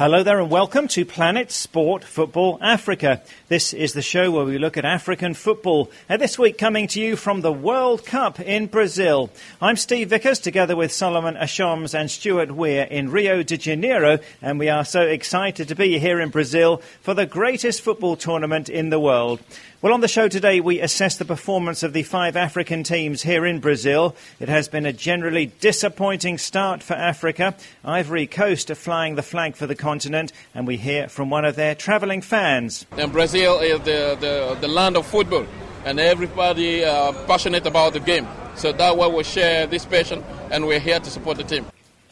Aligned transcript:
Hello 0.00 0.22
there 0.22 0.40
and 0.40 0.50
welcome 0.50 0.88
to 0.88 1.04
Planet 1.04 1.50
Sport 1.50 2.04
Football 2.04 2.56
Africa. 2.62 3.20
This 3.48 3.74
is 3.74 3.92
the 3.92 4.00
show 4.00 4.30
where 4.30 4.46
we 4.46 4.56
look 4.56 4.78
at 4.78 4.86
African 4.86 5.34
football. 5.34 5.90
And 6.08 6.22
this 6.22 6.38
week 6.38 6.56
coming 6.56 6.88
to 6.88 7.00
you 7.02 7.16
from 7.16 7.42
the 7.42 7.52
World 7.52 8.06
Cup 8.06 8.40
in 8.40 8.68
Brazil. 8.68 9.28
I'm 9.60 9.76
Steve 9.76 10.08
Vickers 10.08 10.38
together 10.38 10.74
with 10.74 10.90
Solomon 10.90 11.34
Ashoms 11.34 11.92
and 11.92 12.10
Stuart 12.10 12.50
Weir 12.50 12.84
in 12.84 13.10
Rio 13.10 13.42
de 13.42 13.58
Janeiro 13.58 14.20
and 14.40 14.58
we 14.58 14.70
are 14.70 14.86
so 14.86 15.02
excited 15.02 15.68
to 15.68 15.74
be 15.74 15.98
here 15.98 16.18
in 16.18 16.30
Brazil 16.30 16.80
for 17.02 17.12
the 17.12 17.26
greatest 17.26 17.82
football 17.82 18.16
tournament 18.16 18.70
in 18.70 18.88
the 18.88 18.98
world. 18.98 19.42
Well, 19.82 19.94
on 19.94 20.02
the 20.02 20.08
show 20.08 20.28
today, 20.28 20.60
we 20.60 20.78
assess 20.78 21.16
the 21.16 21.24
performance 21.24 21.82
of 21.82 21.94
the 21.94 22.02
five 22.02 22.36
African 22.36 22.82
teams 22.82 23.22
here 23.22 23.46
in 23.46 23.60
Brazil. 23.60 24.14
It 24.38 24.50
has 24.50 24.68
been 24.68 24.84
a 24.84 24.92
generally 24.92 25.46
disappointing 25.46 26.36
start 26.36 26.82
for 26.82 26.92
Africa. 26.92 27.54
Ivory 27.82 28.26
Coast 28.26 28.70
are 28.70 28.74
flying 28.74 29.14
the 29.14 29.22
flag 29.22 29.56
for 29.56 29.66
the 29.66 29.74
continent, 29.74 30.34
and 30.54 30.66
we 30.66 30.76
hear 30.76 31.08
from 31.08 31.30
one 31.30 31.46
of 31.46 31.56
their 31.56 31.74
travelling 31.74 32.20
fans. 32.20 32.84
And 32.98 33.10
Brazil 33.10 33.58
is 33.60 33.78
the, 33.78 34.18
the, 34.20 34.58
the 34.60 34.68
land 34.68 34.98
of 34.98 35.06
football, 35.06 35.46
and 35.86 35.98
everybody 35.98 36.84
uh, 36.84 37.12
passionate 37.26 37.66
about 37.66 37.94
the 37.94 38.00
game. 38.00 38.28
So 38.56 38.72
that's 38.72 38.94
why 38.94 39.06
we 39.06 39.24
share 39.24 39.66
this 39.66 39.86
passion, 39.86 40.22
and 40.50 40.66
we're 40.66 40.78
here 40.78 41.00
to 41.00 41.08
support 41.08 41.38
the 41.38 41.44
team. 41.44 41.64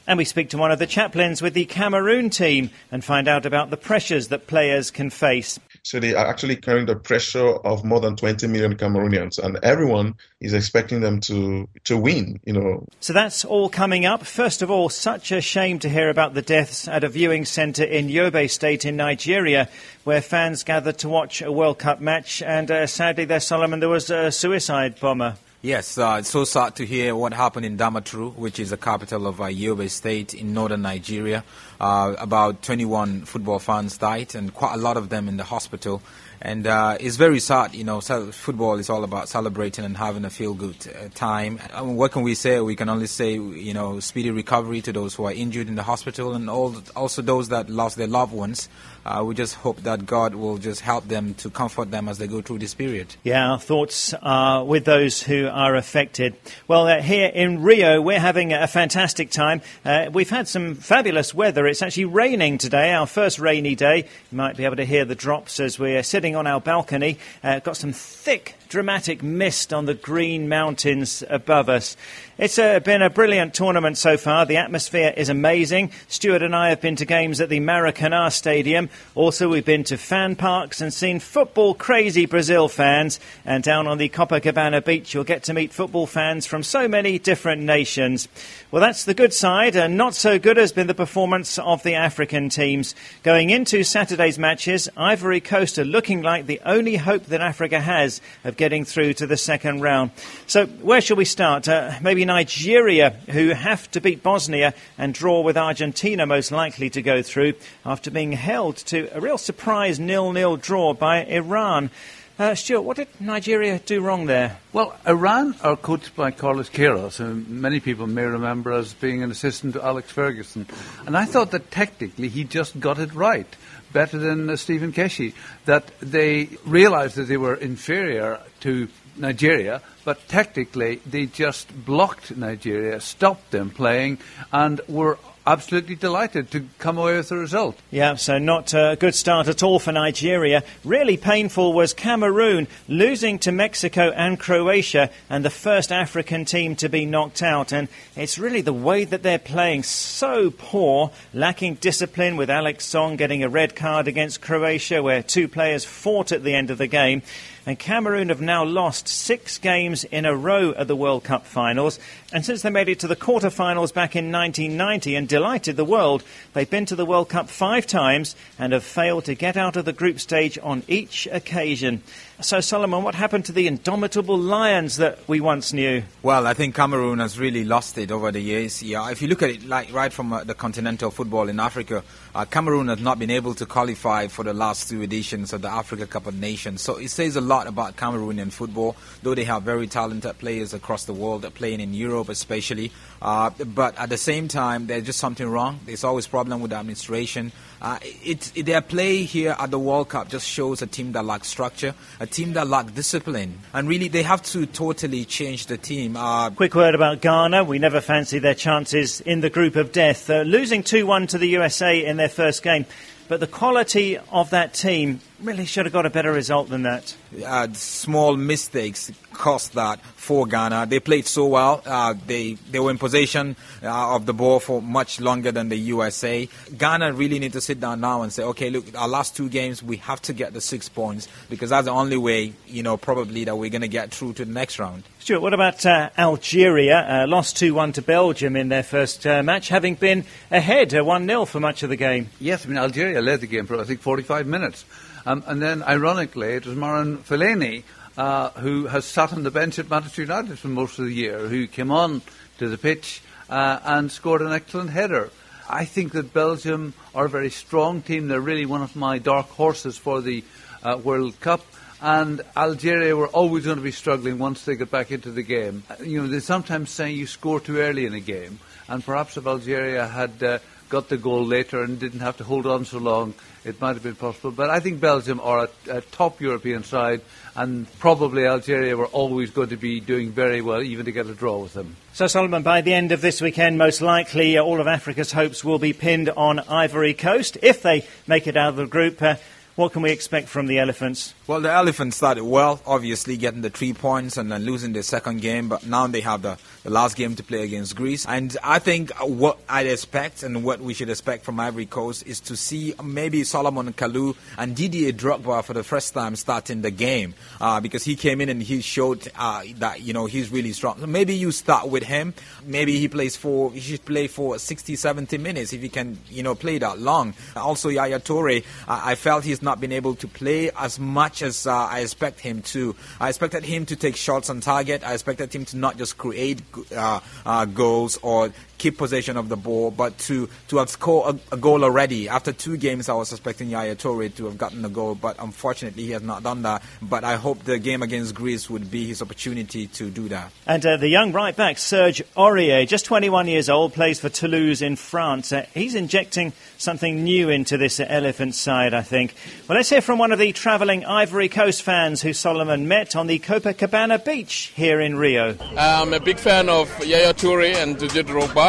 And 0.06 0.16
we 0.16 0.24
speak 0.24 0.48
to 0.50 0.56
one 0.56 0.70
of 0.70 0.78
the 0.78 0.87
chaplains 0.87 1.42
with 1.42 1.52
the 1.52 1.66
Cameroon 1.66 2.30
team 2.30 2.70
and 2.90 3.04
find 3.04 3.28
out 3.28 3.45
about 3.45 3.68
the 3.68 3.76
pressures 3.76 4.28
that 4.28 4.46
players 4.46 4.90
can 4.90 5.10
face. 5.10 5.60
So 5.88 5.98
they 5.98 6.15
are 6.15 6.27
actually 6.27 6.56
carrying 6.56 6.84
the 6.84 6.97
pressure 6.97 7.48
of 7.65 7.83
more 7.83 7.98
than 7.98 8.15
20 8.15 8.46
million 8.48 8.77
Cameroonians, 8.77 9.38
and 9.38 9.59
everyone 9.62 10.16
is 10.38 10.52
expecting 10.52 11.01
them 11.01 11.19
to 11.20 11.66
to 11.84 11.96
win. 11.96 12.41
You 12.45 12.52
know. 12.52 12.84
So 13.01 13.15
that's 13.15 13.42
all 13.42 13.70
coming 13.70 14.05
up. 14.05 14.27
First 14.27 14.60
of 14.60 14.70
all, 14.70 14.91
such 14.91 15.32
a 15.32 15.41
shame 15.41 15.79
to 15.79 15.88
hear 15.88 16.10
about 16.10 16.34
the 16.34 16.43
deaths 16.43 16.88
at 16.88 17.05
a 17.05 17.09
viewing 17.09 17.46
centre 17.46 17.84
in 17.84 18.09
Yobe 18.09 18.51
State 18.51 18.84
in 18.84 18.96
Nigeria, 18.96 19.66
where 20.05 20.20
fans 20.20 20.62
gathered 20.62 20.98
to 20.98 21.09
watch 21.09 21.41
a 21.41 21.51
World 21.51 21.79
Cup 21.79 22.02
match, 22.02 22.43
and 22.43 22.71
uh, 22.71 22.87
sadly, 22.87 23.24
there, 23.24 23.40
Solomon, 23.40 23.80
there 23.80 23.88
was 23.88 24.10
a 24.10 24.30
suicide 24.30 25.01
bomber. 25.01 25.38
Yes, 25.60 25.98
uh, 25.98 26.18
it's 26.20 26.30
so 26.30 26.45
sad 26.45 26.76
to 26.76 26.87
hear 26.87 27.16
what 27.16 27.32
happened 27.32 27.66
in 27.66 27.76
Damaturu, 27.76 28.32
which 28.37 28.60
is 28.60 28.70
the 28.70 28.76
capital 28.76 29.26
of 29.26 29.40
uh, 29.40 29.46
Yobe 29.46 29.90
State 29.90 30.32
in 30.32 30.54
northern 30.54 30.82
Nigeria. 30.82 31.42
Uh, 31.80 32.15
about 32.16 32.62
21 32.62 33.24
football 33.24 33.59
fans 33.59 33.98
died, 33.98 34.37
and 34.37 34.54
quite 34.54 34.74
a 34.74 34.76
lot 34.76 34.96
of 34.96 35.09
them 35.09 35.26
in 35.26 35.37
the 35.37 35.42
hospital. 35.42 36.00
And 36.40 36.66
uh, 36.66 36.96
it's 37.00 37.16
very 37.16 37.40
sad, 37.40 37.74
you 37.74 37.84
know. 37.84 38.00
Football 38.00 38.78
is 38.78 38.88
all 38.88 39.02
about 39.02 39.28
celebrating 39.28 39.84
and 39.84 39.96
having 39.96 40.24
a 40.24 40.30
feel-good 40.30 40.76
uh, 40.88 41.08
time. 41.14 41.58
I 41.74 41.82
mean, 41.82 41.96
what 41.96 42.12
can 42.12 42.22
we 42.22 42.34
say? 42.34 42.60
We 42.60 42.76
can 42.76 42.88
only 42.88 43.08
say, 43.08 43.32
you 43.32 43.74
know, 43.74 43.98
speedy 44.00 44.30
recovery 44.30 44.80
to 44.82 44.92
those 44.92 45.14
who 45.14 45.24
are 45.24 45.32
injured 45.32 45.68
in 45.68 45.74
the 45.74 45.82
hospital, 45.82 46.34
and 46.34 46.48
all, 46.48 46.76
also 46.94 47.22
those 47.22 47.48
that 47.48 47.68
lost 47.68 47.96
their 47.96 48.06
loved 48.06 48.32
ones. 48.32 48.68
Uh, 49.04 49.24
we 49.24 49.34
just 49.34 49.54
hope 49.54 49.78
that 49.78 50.04
God 50.04 50.34
will 50.34 50.59
just 50.59 50.82
help 50.82 51.09
them 51.09 51.34
to 51.34 51.48
comfort 51.48 51.90
them 51.90 52.09
as 52.09 52.18
they 52.18 52.26
go 52.26 52.42
through 52.42 52.59
this 52.59 52.74
period. 52.74 53.16
Yeah, 53.24 53.50
our 53.50 53.59
thoughts 53.59 54.12
are 54.14 54.64
with 54.64 54.84
those 54.84 55.22
who 55.22 55.48
are 55.48 55.74
affected. 55.76 56.36
Well, 56.66 56.86
uh, 56.86 57.00
here 57.00 57.30
in 57.34 57.62
Rio, 57.62 58.02
we're 58.02 58.20
having 58.20 58.52
a 58.52 58.66
fantastic 58.66 59.30
time. 59.30 59.62
Uh, 59.84 60.10
we've 60.12 60.28
had 60.28 60.46
some 60.46 60.74
fabulous 60.74 61.32
weather. 61.32 61.66
It's 61.66 61.80
actually 61.80 62.04
raining 62.04 62.59
today, 62.59 62.92
our 62.92 63.06
first 63.06 63.38
rainy 63.38 63.74
day. 63.74 64.04
You 64.31 64.36
might 64.36 64.56
be 64.56 64.66
able 64.66 64.76
to 64.76 64.84
hear 64.84 65.04
the 65.04 65.14
drops 65.14 65.59
as 65.59 65.78
we're 65.78 66.03
sitting 66.03 66.28
on 66.34 66.47
our 66.47 66.60
balcony. 66.60 67.19
Uh, 67.43 67.60
got 67.60 67.76
some 67.76 67.93
thick 67.93 68.54
dramatic 68.69 69.22
mist 69.22 69.72
on 69.72 69.87
the 69.87 69.94
green 69.94 70.49
mountains 70.49 71.25
above 71.28 71.69
us. 71.69 71.97
It's 72.37 72.59
uh, 72.59 72.78
been 72.81 73.03
a 73.03 73.11
brilliant 73.11 73.55
tournament 73.55 73.99
so 73.99 74.16
far. 74.16 74.47
The 74.47 74.59
atmosphere 74.59 75.12
is 75.16 75.28
amazing. 75.28 75.91
Stuart 76.06 76.43
and 76.43 76.55
I 76.55 76.69
have 76.69 76.81
been 76.81 76.94
to 76.97 77.05
games 77.05 77.41
at 77.41 77.49
the 77.49 77.59
Maracanã 77.59 78.31
Stadium. 78.31 78.91
Also, 79.16 79.49
we've 79.49 79.65
been 79.65 79.83
to 79.84 79.97
fan 79.97 80.37
parks 80.37 80.81
and 80.81 80.94
seen 80.94 81.19
football 81.19 81.75
crazy 81.75 82.27
Brazil 82.27 82.69
fans. 82.69 83.19
And 83.44 83.65
down 83.65 83.89
on 83.89 83.99
the 83.99 84.09
Copacabana 84.09 84.84
beach, 84.84 85.15
you'll 85.15 85.25
get 85.25 85.43
to 85.44 85.55
meet 85.55 85.72
football 85.72 86.07
fans 86.07 86.47
from 86.47 86.62
so 86.62 86.87
many 86.87 87.19
different 87.19 87.62
nations. 87.62 88.28
Well, 88.71 88.83
that's 88.83 89.05
the 89.05 89.15
good 89.15 89.33
side, 89.33 89.75
and 89.75 89.97
not 89.97 90.15
so 90.15 90.39
good 90.39 90.59
has 90.59 90.73
been 90.73 90.89
the 90.89 90.95
performance 90.95 91.59
of 91.59 91.83
the 91.83 91.95
African 91.95 92.51
teams. 92.51 92.95
Going 93.23 93.49
into 93.49 93.83
Saturday's 93.83 94.39
matches, 94.39 94.91
Ivory 94.95 95.41
Coast 95.41 95.78
are 95.78 95.87
looking 95.87 96.21
like 96.21 96.47
the 96.47 96.61
only 96.67 96.97
hope 96.97 97.25
that 97.25 97.41
Africa 97.41 97.81
has 97.81 98.21
of 98.45 98.58
getting 98.59 98.85
through 98.85 99.15
to 99.15 99.27
the 99.27 99.37
second 99.39 99.81
round. 99.81 100.11
So, 100.47 100.67
where 100.67 101.01
shall 101.01 101.17
we 101.17 101.25
start? 101.25 101.67
Uh, 101.69 101.93
maybe 102.03 102.27
Nigeria, 102.27 103.11
who 103.31 103.51
have 103.51 103.91
to 103.93 104.01
beat 104.03 104.23
Bosnia 104.23 104.75
and 104.99 105.15
draw 105.15 105.41
with 105.41 105.57
Argentina, 105.57 106.27
most 106.27 106.53
likely 106.53 106.91
to 106.91 107.01
go 107.01 107.23
through 107.23 107.55
after 107.87 108.11
being 108.11 108.33
held 108.33 108.77
to 108.77 109.09
a 109.17 109.21
real 109.21 109.39
surprise 109.39 109.99
nil-nil 109.99 110.57
draw 110.59 110.93
by 110.93 111.25
Iran. 111.25 111.91
Uh, 112.39 112.55
Stuart, 112.55 112.83
what 112.83 112.97
did 112.97 113.09
Nigeria 113.19 113.81
do 113.81 114.01
wrong 114.01 114.27
there? 114.27 114.59
Well, 114.73 114.97
Iran 115.05 115.57
are 115.61 115.75
coached 115.75 116.15
by 116.15 116.31
Carlos 116.31 116.71
Queiroz, 116.71 117.17
who 117.17 117.35
many 117.35 117.81
people 117.81 118.07
may 118.07 118.23
remember 118.23 118.71
as 118.71 118.95
being 118.95 119.25
an 119.25 119.33
assistant 119.33 119.73
to 119.73 119.83
Alex 119.83 120.13
Ferguson. 120.13 120.69
And 121.05 121.17
I 121.17 121.25
thought 121.25 121.51
that 121.51 121.73
technically 121.73 122.29
he 122.29 122.45
just 122.45 122.79
got 122.79 123.01
it 123.01 123.13
right 123.13 123.53
better 123.93 124.19
than 124.19 124.49
uh, 124.51 124.57
Stephen 124.57 124.93
Keshi, 124.93 125.35
that 125.69 125.84
they 126.01 126.49
realized 126.65 127.17
that 127.17 127.29
they 127.29 127.37
were 127.37 127.55
inferior 127.55 128.41
to 128.61 128.89
Nigeria, 129.19 129.83
but 130.03 130.27
tactically 130.27 131.03
they 131.05 131.27
just 131.27 131.84
blocked 131.84 132.34
Nigeria, 132.34 133.01
stopped 133.01 133.51
them 133.51 133.69
playing, 133.69 134.17
and 134.51 134.81
were 134.89 135.19
absolutely 135.49 135.95
delighted 135.95 136.51
to 136.51 136.67
come 136.78 136.99
away 136.99 137.17
with 137.17 137.31
the 137.31 137.37
result. 137.37 137.75
Yeah, 137.91 138.17
so 138.17 138.37
not 138.37 138.75
a 138.75 138.99
good 139.01 139.15
start 139.15 139.49
at 139.49 139.62
all 139.62 139.78
for 139.78 139.93
Nigeria. 139.93 140.62
Really 140.84 141.17
painful 141.17 141.73
was 141.73 141.95
Cameroon 141.95 142.69
losing 142.87 143.39
to 143.41 143.51
Mexico 143.51 144.11
and 144.11 144.39
Croatia 144.39 145.11
and 145.31 145.43
the 145.43 145.51
first 145.51 145.91
African 145.91 146.45
team 146.45 146.77
to 146.77 146.91
be 146.91 147.07
knocked 147.07 147.43
out. 147.43 147.73
And 147.73 147.89
it's 148.15 148.39
really 148.39 148.61
the 148.61 148.75
way 148.75 149.05
that 149.05 149.23
they're 149.23 149.39
playing 149.39 149.84
so 149.84 150.51
poor, 150.51 151.12
lacking 151.33 151.77
discipline 151.77 152.37
with 152.37 152.51
Alex 152.51 152.84
Song 152.84 153.17
getting 153.17 153.43
a 153.43 153.49
red 153.49 153.75
card 153.75 154.07
against 154.07 154.43
Croatia 154.43 155.03
where 155.03 155.23
two 155.23 155.49
players 155.49 155.58
fought 155.85 156.33
at 156.33 156.45
the 156.45 156.55
end 156.55 156.71
of 156.71 156.79
the 156.79 156.87
game. 156.87 157.23
And 157.69 157.79
Cameroon 157.79 158.31
have 158.31 158.41
now 158.41 158.65
lost 158.65 159.09
six 159.09 159.59
games 159.59 160.05
in 160.05 160.25
a 160.25 160.34
row 160.34 160.73
at 160.73 160.89
the 160.89 160.97
World 160.97 161.23
Cup 161.23 161.45
finals. 161.45 162.01
And 162.33 162.43
since 162.43 162.62
they 162.62 162.71
made 162.71 162.89
it 162.89 163.01
to 163.01 163.06
the 163.06 163.15
quarter-finals 163.15 163.93
back 163.93 164.17
in 164.17 164.33
1990 164.33 165.15
and 165.15 165.29
delighted 165.29 165.77
the 165.77 165.84
world, 165.84 166.25
they've 166.55 166.71
been 166.71 166.87
to 166.87 166.97
the 166.97 167.05
World 167.05 167.28
Cup 167.28 167.51
five 167.51 167.87
times 167.87 168.34
and 168.59 168.73
have 168.73 168.84
failed 168.84 169.27
to 169.27 169.34
get 169.34 169.59
out 169.59 169.77
of 169.77 169.84
the 169.84 169.93
group 169.93 170.19
stage 170.19 170.59
on 170.62 170.83
each 170.89 171.28
occasion. 171.31 172.03
So, 172.41 172.61
Solomon, 172.61 173.03
what 173.03 173.17
happened 173.17 173.47
to 173.47 173.53
the 173.53 173.67
indomitable 173.67 174.39
lions 174.39 174.99
that 174.99 175.19
we 175.28 175.41
once 175.41 175.73
knew? 175.73 176.05
Well, 176.23 176.47
I 176.47 176.55
think 176.55 176.77
Cameroon 176.77 177.19
has 177.19 177.37
really 177.37 177.65
lost 177.65 177.99
it 177.99 178.12
over 178.12 178.31
the 178.31 178.39
years. 178.39 178.81
Yeah, 178.81 179.11
if 179.11 179.21
you 179.21 179.27
look 179.27 179.43
at 179.43 179.51
it 179.51 179.67
like 179.67 179.93
right 179.93 180.12
from 180.12 180.33
uh, 180.33 180.45
the 180.45 180.55
continental 180.55 181.11
football 181.11 181.49
in 181.49 181.59
Africa, 181.59 182.05
uh, 182.37 182.45
Cameroon 182.45 182.87
has 182.89 183.01
not 183.01 183.19
been 183.19 183.33
able 183.33 183.55
to 183.55 183.67
qualify 183.67 184.28
for 184.28 184.45
the 184.45 184.55
last 184.55 184.89
two 184.89 185.03
editions 185.03 185.53
of 185.53 185.62
the 185.62 185.69
Africa 185.69 186.07
Cup 186.07 186.28
of 186.28 186.39
Nations. 186.39 186.81
So 186.81 186.95
it 186.95 187.09
says 187.09 187.34
a 187.34 187.41
lot 187.41 187.58
about 187.67 187.97
Cameroonian 187.97 188.53
football, 188.53 188.97
though 189.23 189.35
they 189.35 189.45
have 189.45 189.63
very 189.63 189.87
talented 189.87 190.39
players 190.39 190.73
across 190.73 191.05
the 191.05 191.13
world 191.13 191.45
playing 191.55 191.81
in 191.81 191.95
Europe, 191.95 192.29
especially. 192.29 192.93
Uh, 193.21 193.51
but 193.51 193.97
at 193.99 194.09
the 194.09 194.17
same 194.17 194.49
time, 194.49 194.87
there's 194.87 195.05
just 195.05 195.19
something 195.19 195.49
wrong. 195.49 195.81
There's 195.85 196.05
always 196.05 196.27
problem 196.27 196.61
with 196.61 196.71
the 196.71 196.77
administration. 196.77 197.53
Uh, 197.81 197.99
it, 198.03 198.53
it, 198.55 198.66
their 198.66 198.81
play 198.81 199.22
here 199.22 199.56
at 199.59 199.71
the 199.71 199.78
World 199.78 200.09
Cup 200.09 200.28
just 200.28 200.47
shows 200.47 200.83
a 200.83 200.87
team 200.87 201.12
that 201.12 201.25
lacks 201.25 201.49
structure, 201.49 201.94
a 202.21 202.27
team 202.27 202.53
that 202.55 202.66
lacks 202.66 202.93
discipline, 202.93 203.59
and 203.72 203.89
really 203.89 204.09
they 204.09 204.22
have 204.22 204.43
to 204.43 204.66
totally 204.66 205.25
change 205.25 205.66
the 205.66 205.77
team. 205.77 206.16
Uh, 206.16 206.50
Quick 206.50 206.75
word 206.75 206.94
about 206.94 207.21
Ghana. 207.21 207.65
We 207.65 207.78
never 207.78 208.00
fancy 208.00 208.39
their 208.39 208.55
chances 208.55 209.21
in 209.21 209.41
the 209.41 209.50
group 209.50 209.77
of 209.77 209.93
death. 209.93 210.28
Uh, 210.28 210.43
losing 210.43 210.83
2 210.83 211.06
1 211.06 211.28
to 211.28 211.39
the 211.39 211.49
USA 211.49 212.05
in 212.05 212.16
their 212.16 212.28
first 212.28 212.62
game. 212.62 212.87
But 213.28 213.41
the 213.41 213.47
quality 213.47 214.16
of 214.16 214.51
that 214.51 214.72
team 214.72 215.21
really 215.42 215.66
should 215.66 215.84
have 215.84 215.92
got 215.92 216.07
a 216.07 216.10
better 216.10 216.33
result 216.33 216.71
than 216.71 216.83
that. 216.84 217.15
Uh, 217.45 217.69
small 217.75 218.39
mistakes 218.39 219.13
cost 219.34 219.75
that 219.75 220.01
for 220.16 220.47
Ghana. 220.47 220.86
They 220.86 220.98
played 220.98 221.27
so 221.27 221.47
well. 221.47 221.83
Uh, 221.84 222.15
they 222.27 222.54
they 222.54 222.80
were 222.80 222.91
in 222.91 222.97
possession 222.97 223.54
uh, 223.83 224.15
of 224.15 224.25
the 224.25 224.33
ball 224.33 224.60
for 224.60 224.80
much 224.80 225.21
longer 225.21 225.53
than 225.53 225.69
the 225.69 225.77
USA. 225.77 226.48
Ghana 226.77 227.13
really 227.13 227.39
need 227.39 227.53
to 227.53 227.60
sit 227.68 227.80
down 227.80 228.00
now 228.00 228.22
and 228.22 228.32
say, 228.32 228.42
okay, 228.42 228.70
look, 228.70 228.86
our 228.97 229.06
last 229.06 229.36
two 229.36 229.50
games 229.50 229.82
we 229.82 229.98
have 229.98 230.22
to 230.22 230.32
get 230.32 230.54
the 230.54 230.60
six 230.60 230.88
points 230.88 231.28
because 231.50 231.68
that's 231.68 231.84
the 231.84 231.92
only 231.92 232.16
way, 232.16 232.54
you 232.66 232.82
know, 232.82 232.97
probably 232.97 233.44
that 233.44 233.56
we're 233.56 233.68
going 233.68 233.82
to 233.82 233.88
get 233.88 234.10
through 234.10 234.32
to 234.32 234.44
the 234.47 234.53
next 234.53 234.78
round. 234.78 235.03
Stuart, 235.18 235.41
what 235.41 235.53
about 235.53 235.84
uh, 235.84 236.09
Algeria? 236.16 236.98
Uh, 236.98 237.26
lost 237.28 237.59
2 237.59 237.74
1 237.74 237.92
to 237.92 238.03
Belgium 238.03 238.56
in 238.56 238.70
their 238.70 238.82
first 238.82 239.26
uh, 239.26 239.42
match, 239.42 239.68
having 239.68 239.97
been 239.97 240.24
ahead 240.50 240.92
1 240.92 241.26
0 241.26 241.44
for 241.44 241.60
much 241.60 241.82
of 241.82 241.91
the 241.91 241.97
game. 241.97 242.30
Yes, 242.41 242.65
I 242.65 242.68
mean, 242.70 242.78
Algeria 242.78 243.20
led 243.20 243.42
the 243.42 243.47
game 243.47 243.66
for, 243.66 243.78
I 243.78 243.84
think, 243.84 244.00
45 244.00 244.47
minutes. 244.47 244.86
Um, 245.26 245.44
and 245.47 245.60
then, 245.60 245.82
ironically, 245.82 246.54
it 246.54 246.65
was 246.65 246.74
Marouane 246.74 247.18
Fellaini 247.18 247.82
uh, 248.18 248.50
who 248.50 248.86
has 248.86 249.04
sat 249.04 249.32
on 249.32 249.44
the 249.44 249.50
bench 249.50 249.78
at 249.78 249.88
Manchester 249.88 250.22
United 250.22 250.59
for 250.59 250.68
most 250.68 250.98
of 250.98 251.04
the 251.04 251.12
year, 251.12 251.47
who 251.48 251.66
came 251.66 251.91
on 251.91 252.20
to 252.59 252.68
the 252.68 252.76
pitch 252.76 253.22
uh, 253.48 253.78
and 253.84 254.10
scored 254.10 254.42
an 254.42 254.53
excellent 254.53 254.91
header. 254.91 255.30
I 255.68 255.84
think 255.84 256.12
that 256.12 256.32
Belgium 256.32 256.94
are 257.14 257.26
a 257.26 257.28
very 257.28 257.50
strong 257.50 258.00
team. 258.00 258.28
They're 258.28 258.40
really 258.40 258.66
one 258.66 258.82
of 258.82 258.96
my 258.96 259.18
dark 259.18 259.48
horses 259.50 259.98
for 259.98 260.22
the 260.22 260.42
uh, 260.82 260.98
World 261.02 261.38
Cup. 261.40 261.60
And 262.00 262.40
Algeria 262.56 263.14
were 263.16 263.26
always 263.28 263.64
going 263.64 263.76
to 263.76 263.82
be 263.82 263.92
struggling 263.92 264.38
once 264.38 264.64
they 264.64 264.76
get 264.76 264.90
back 264.90 265.10
into 265.10 265.30
the 265.30 265.42
game. 265.42 265.82
You 266.02 266.22
know, 266.22 266.28
they 266.28 266.40
sometimes 266.40 266.90
say 266.90 267.10
you 267.10 267.26
score 267.26 267.60
too 267.60 267.78
early 267.78 268.06
in 268.06 268.14
a 268.14 268.20
game, 268.20 268.60
and 268.86 269.04
perhaps 269.04 269.36
if 269.36 269.46
Algeria 269.46 270.06
had 270.06 270.42
uh, 270.42 270.58
got 270.88 271.08
the 271.08 271.17
goal 271.17 271.44
later 271.44 271.82
and 271.82 271.99
didn't 271.99 272.20
have 272.20 272.37
to 272.38 272.44
hold 272.44 272.67
on 272.67 272.85
so 272.85 272.99
long, 272.99 273.35
it 273.64 273.81
might 273.81 273.94
have 273.94 274.02
been 274.02 274.14
possible. 274.14 274.50
But 274.50 274.70
I 274.70 274.81
think 274.81 275.00
Belgium 275.00 275.40
are 275.40 275.69
a, 275.87 275.96
a, 275.99 276.00
top 276.00 276.40
European 276.40 276.85
side, 276.85 277.20
and 277.55 277.87
probably 277.99 278.46
Algeria 278.46 278.96
were 278.96 279.06
always 279.06 279.50
going 279.50 279.69
to 279.69 279.76
be 279.76 280.00
doing 280.00 280.31
very 280.31 280.61
well, 280.62 280.82
even 280.82 281.05
to 281.05 281.12
get 281.12 281.26
a 281.26 281.35
draw 281.35 281.58
with 281.58 281.75
them. 281.75 281.96
So, 282.12 282.26
Solomon, 282.26 282.62
by 282.62 282.81
the 282.81 282.94
end 282.94 283.12
of 283.12 283.20
this 283.20 283.40
weekend, 283.40 283.79
most 283.79 284.00
likely 284.00 284.56
uh, 284.56 284.62
all 284.62 284.81
of 284.81 284.87
Africa's 284.87 285.32
hopes 285.32 285.62
will 285.64 285.79
be 285.79 285.93
pinned 285.93 286.31
on 286.31 286.61
Ivory 286.61 287.14
Coast. 287.14 287.58
If 287.62 287.82
they 287.82 288.06
make 288.26 288.46
it 288.46 288.56
out 288.56 288.70
of 288.70 288.76
the 288.76 288.87
group, 288.87 289.20
uh, 289.23 289.37
what 289.78 289.92
can 289.92 290.02
we 290.02 290.10
expect 290.10 290.48
from 290.48 290.66
the 290.66 290.76
Elephants? 290.80 291.34
Well, 291.46 291.60
the 291.60 291.70
Elephants 291.70 292.16
started 292.16 292.42
well, 292.42 292.80
obviously 292.84 293.36
getting 293.36 293.60
the 293.60 293.70
three 293.70 293.92
points 293.92 294.36
and 294.36 294.50
then 294.50 294.64
losing 294.64 294.92
their 294.92 295.04
second 295.04 295.40
game, 295.40 295.69
but 295.69 295.86
now 295.86 296.08
they 296.08 296.20
have 296.20 296.42
the, 296.42 296.58
the 296.82 296.90
last 296.90 297.14
game 297.14 297.36
to 297.36 297.44
play 297.44 297.62
against 297.62 297.94
Greece. 297.94 298.26
And 298.26 298.56
I 298.64 298.80
think 298.80 299.12
what 299.20 299.60
I'd 299.69 299.86
expect 299.86 300.42
and 300.42 300.64
what 300.64 300.80
we 300.80 300.94
should 300.94 301.08
expect 301.08 301.44
from 301.44 301.60
Ivory 301.60 301.86
Coast 301.86 302.26
is 302.26 302.40
to 302.40 302.56
see 302.56 302.92
maybe 303.04 303.44
Salomon 303.44 303.92
Kalou 303.92 304.34
and 304.58 304.75
Didier 304.75 305.12
Drogba 305.12 305.62
for 305.62 305.75
the 305.75 305.84
first 305.84 306.12
time 306.12 306.34
starting 306.34 306.82
the 306.82 306.90
game 306.90 307.34
uh, 307.60 307.78
because 307.78 308.02
he 308.02 308.16
came 308.16 308.40
in 308.40 308.48
and 308.48 308.60
he 308.60 308.80
showed 308.80 309.30
uh, 309.36 309.62
that 309.76 310.00
you 310.00 310.12
know 310.12 310.26
he's 310.26 310.50
really 310.50 310.72
strong. 310.72 310.98
So 310.98 311.06
maybe 311.06 311.36
you 311.36 311.52
start 311.52 311.88
with 311.88 312.02
him. 312.02 312.34
Maybe 312.66 312.98
he 312.98 313.06
plays 313.06 313.36
for 313.36 313.70
he 313.70 313.78
should 313.78 314.04
play 314.04 314.26
for 314.26 314.58
60, 314.58 314.96
70 314.96 315.38
minutes 315.38 315.72
if 315.72 315.82
he 315.82 315.88
can 315.88 316.19
you 316.28 316.42
know 316.42 316.56
play 316.56 316.78
that 316.78 316.98
long. 316.98 317.34
Also, 317.54 317.90
Yaya 317.90 318.19
Toure, 318.19 318.64
I 318.88 319.14
felt 319.14 319.44
he's 319.44 319.62
not 319.68 319.80
been 319.80 319.92
able 319.92 320.14
to 320.14 320.26
play 320.26 320.70
as 320.70 320.98
much 320.98 321.42
as 321.42 321.66
uh, 321.66 321.74
I 321.74 322.00
expect 322.00 322.40
him 322.40 322.62
to. 322.72 322.96
I 323.20 323.28
expected 323.28 323.64
him 323.64 323.84
to 323.86 323.96
take 323.96 324.16
shots 324.16 324.48
on 324.48 324.60
target. 324.60 325.04
I 325.04 325.12
expected 325.12 325.54
him 325.54 325.66
to 325.66 325.76
not 325.76 325.98
just 325.98 326.16
create 326.16 326.62
uh, 326.96 327.20
uh, 327.44 327.66
goals 327.66 328.18
or 328.22 328.50
keep 328.78 328.96
possession 328.96 329.36
of 329.36 329.48
the 329.48 329.56
ball, 329.56 329.90
but 329.90 330.16
to 330.19 330.48
to 330.69 330.78
have 330.78 330.88
scored 330.88 331.36
a, 331.36 331.54
a, 331.54 331.56
goal 331.56 331.84
already. 331.84 332.28
After 332.28 332.52
two 332.52 332.76
games, 332.76 333.08
I 333.08 333.14
was 333.14 333.32
expecting 333.32 333.69
Yaya 333.69 333.96
Toure 333.96 334.34
to 334.36 334.44
have 334.46 334.56
gotten 334.56 334.84
a 334.84 334.88
goal, 334.88 335.14
but 335.14 335.36
unfortunately, 335.38 336.04
he 336.04 336.12
has 336.12 336.22
not 336.22 336.42
done 336.42 336.62
that. 336.62 336.82
But 337.02 337.25
I 337.25 337.36
hope 337.36 337.64
the 337.64 337.78
game 337.78 338.02
against 338.02 338.34
Greece 338.34 338.70
would 338.70 338.90
be 338.90 339.06
his 339.06 339.20
opportunity 339.20 339.88
to 339.88 340.10
do 340.10 340.28
that. 340.28 340.52
And 340.66 340.84
uh, 340.86 340.96
the 340.96 341.08
young 341.08 341.32
right 341.32 341.54
back, 341.54 341.78
Serge 341.78 342.22
Aurier, 342.36 342.86
just 342.86 343.04
21 343.04 343.48
years 343.48 343.69
old, 343.69 343.92
plays 343.92 344.20
for 344.20 344.28
Toulouse 344.28 344.80
in 344.80 344.96
France. 344.96 345.52
Uh, 345.52 345.66
he's 345.75 345.94
injecting 345.94 346.52
something 346.78 347.25
new 347.25 347.50
into 347.50 347.76
this 347.76 348.00
elephant 348.00 348.54
side, 348.54 348.94
I 348.94 349.02
think. 349.02 349.34
Well, 349.69 349.76
let's 349.76 349.90
hear 349.90 350.00
from 350.00 350.19
one 350.19 350.32
of 350.32 350.38
the 350.38 350.52
travelling 350.52 351.04
Ivory 351.04 351.48
Coast 351.48 351.82
fans 351.82 352.22
who 352.22 352.32
Solomon 352.32 352.86
met 352.86 353.16
on 353.16 353.26
the 353.26 353.38
Copacabana 353.38 354.25
beach 354.25 354.72
here 354.76 355.00
in 355.00 355.16
Rio. 355.16 355.56
I'm 355.76 356.12
a 356.12 356.20
big 356.20 356.38
fan 356.38 356.69
of 356.69 356.88
Yaya 357.04 357.34
Toure 357.34 357.75
and 357.75 357.98
Didier 357.98 358.22
Drogba 358.22 358.67